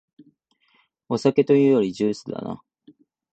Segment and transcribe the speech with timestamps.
[1.09, 2.63] お酒というよりジュースだな